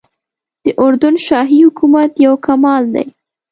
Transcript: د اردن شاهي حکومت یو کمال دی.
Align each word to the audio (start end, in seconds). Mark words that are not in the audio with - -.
د 0.63 0.65
اردن 0.81 1.15
شاهي 1.25 1.59
حکومت 1.67 2.11
یو 2.25 2.33
کمال 2.45 2.83
دی. 2.95 3.07